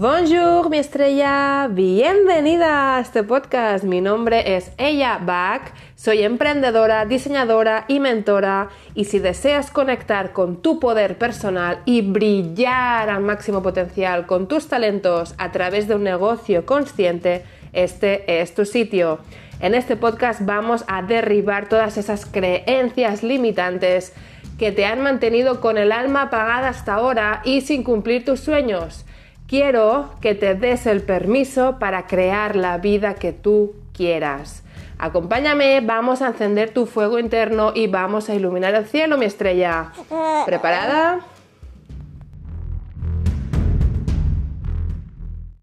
Bonjour, 0.00 0.70
mi 0.70 0.78
estrella, 0.78 1.66
bienvenida 1.68 2.94
a 2.94 3.00
este 3.00 3.24
podcast. 3.24 3.82
Mi 3.82 4.00
nombre 4.00 4.54
es 4.54 4.70
Ella 4.78 5.18
Bach, 5.20 5.72
soy 5.96 6.22
emprendedora, 6.22 7.04
diseñadora 7.04 7.84
y 7.88 7.98
mentora 7.98 8.68
y 8.94 9.06
si 9.06 9.18
deseas 9.18 9.72
conectar 9.72 10.32
con 10.32 10.62
tu 10.62 10.78
poder 10.78 11.18
personal 11.18 11.80
y 11.84 12.02
brillar 12.02 13.10
al 13.10 13.24
máximo 13.24 13.60
potencial 13.60 14.26
con 14.26 14.46
tus 14.46 14.68
talentos 14.68 15.34
a 15.36 15.50
través 15.50 15.88
de 15.88 15.96
un 15.96 16.04
negocio 16.04 16.64
consciente, 16.64 17.42
este 17.72 18.40
es 18.40 18.54
tu 18.54 18.66
sitio. 18.66 19.18
En 19.58 19.74
este 19.74 19.96
podcast 19.96 20.42
vamos 20.44 20.84
a 20.86 21.02
derribar 21.02 21.68
todas 21.68 21.98
esas 21.98 22.24
creencias 22.24 23.24
limitantes 23.24 24.12
que 24.60 24.70
te 24.70 24.86
han 24.86 25.02
mantenido 25.02 25.60
con 25.60 25.76
el 25.76 25.90
alma 25.90 26.22
apagada 26.22 26.68
hasta 26.68 26.94
ahora 26.94 27.42
y 27.44 27.62
sin 27.62 27.82
cumplir 27.82 28.24
tus 28.24 28.38
sueños. 28.38 29.04
Quiero 29.48 30.10
que 30.20 30.34
te 30.34 30.54
des 30.54 30.84
el 30.84 31.00
permiso 31.00 31.78
para 31.78 32.06
crear 32.06 32.54
la 32.54 32.76
vida 32.76 33.14
que 33.14 33.32
tú 33.32 33.74
quieras. 33.94 34.62
Acompáñame, 34.98 35.80
vamos 35.80 36.20
a 36.20 36.26
encender 36.26 36.74
tu 36.74 36.84
fuego 36.84 37.18
interno 37.18 37.72
y 37.74 37.86
vamos 37.86 38.28
a 38.28 38.34
iluminar 38.34 38.74
el 38.74 38.84
cielo, 38.84 39.16
mi 39.16 39.24
estrella. 39.24 39.92
¿Preparada? 40.44 41.20